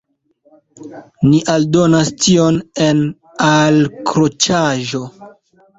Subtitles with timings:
[1.33, 2.59] Ni aldonas tion
[2.89, 3.07] en
[3.53, 5.09] alkroĉaĵo.